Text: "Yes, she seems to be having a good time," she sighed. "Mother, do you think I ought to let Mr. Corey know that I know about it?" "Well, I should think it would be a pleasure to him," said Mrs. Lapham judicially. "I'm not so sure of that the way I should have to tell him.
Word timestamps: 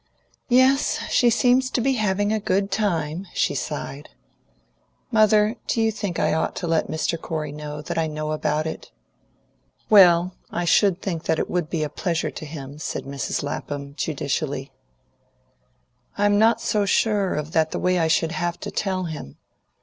"Yes, 0.49 0.97
she 1.11 1.29
seems 1.29 1.69
to 1.69 1.79
be 1.79 1.93
having 1.93 2.33
a 2.33 2.39
good 2.39 2.71
time," 2.71 3.27
she 3.35 3.53
sighed. 3.53 4.09
"Mother, 5.11 5.57
do 5.67 5.79
you 5.79 5.91
think 5.91 6.17
I 6.17 6.33
ought 6.33 6.55
to 6.55 6.67
let 6.67 6.87
Mr. 6.87 7.21
Corey 7.21 7.51
know 7.51 7.83
that 7.83 7.99
I 7.99 8.07
know 8.07 8.31
about 8.31 8.65
it?" 8.65 8.89
"Well, 9.91 10.33
I 10.49 10.65
should 10.65 11.03
think 11.03 11.29
it 11.29 11.47
would 11.51 11.69
be 11.69 11.83
a 11.83 11.87
pleasure 11.89 12.31
to 12.31 12.45
him," 12.47 12.79
said 12.79 13.03
Mrs. 13.03 13.43
Lapham 13.43 13.93
judicially. 13.93 14.71
"I'm 16.17 16.39
not 16.39 16.59
so 16.61 16.83
sure 16.87 17.35
of 17.35 17.51
that 17.51 17.69
the 17.69 17.77
way 17.77 17.99
I 17.99 18.07
should 18.07 18.31
have 18.31 18.59
to 18.61 18.71
tell 18.71 19.03
him. 19.03 19.37